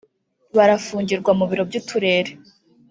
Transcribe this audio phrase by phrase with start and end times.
[0.55, 2.31] barafungirwa mubiro by’uturere